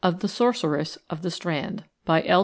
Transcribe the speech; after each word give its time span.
The 0.03 0.27
Sorceress 0.27 0.97
of 1.11 1.21
the 1.21 1.29
Strand. 1.29 1.83
BY 2.05 2.23
L. 2.23 2.39